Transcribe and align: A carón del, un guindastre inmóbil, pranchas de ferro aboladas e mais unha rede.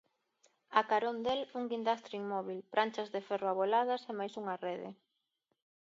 A 0.79 0.81
carón 0.91 1.17
del, 1.25 1.41
un 1.59 1.63
guindastre 1.71 2.13
inmóbil, 2.21 2.59
pranchas 2.73 3.11
de 3.13 3.21
ferro 3.27 3.47
aboladas 3.49 4.01
e 4.11 4.13
mais 4.19 4.33
unha 4.41 4.55
rede. 4.65 4.89